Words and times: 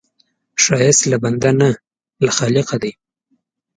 ښایست 0.63 1.03
له 1.11 1.17
بنده 1.23 1.51
نه، 1.59 1.69
له 2.25 2.31
خالقه 2.37 2.75
دی 2.83 2.91